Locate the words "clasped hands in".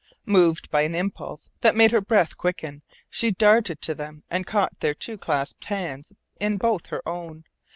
5.15-6.57